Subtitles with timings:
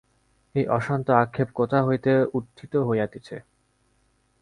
[0.55, 3.35] এই অশান্ত আক্ষেপ কোথা হইতে উত্থিত হইতেছে।